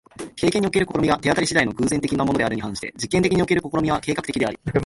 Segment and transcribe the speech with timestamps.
[0.35, 4.57] 経験における試みが手当り次第の偶然的なものであるに反して、実験における試みは計画的であり、